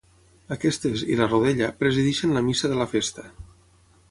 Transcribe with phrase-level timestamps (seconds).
[0.55, 3.29] Aquestes, i la rodella, presideixen la Missa de la festa.